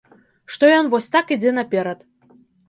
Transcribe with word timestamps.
Што 0.55 0.69
ён 0.77 0.89
вось 0.93 1.09
так 1.17 1.35
ідзе 1.37 1.53
наперад. 1.59 1.99